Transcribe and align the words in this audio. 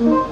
Mm-hmm. 0.00 0.29